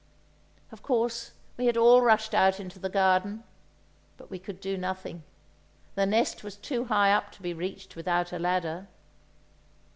[0.71, 3.43] Of course we had all rushed out into the garden;
[4.17, 5.21] but we could do nothing;
[5.93, 8.87] the nest was too high up to be reached without a ladder.